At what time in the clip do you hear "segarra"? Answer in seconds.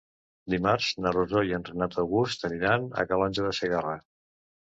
3.61-3.95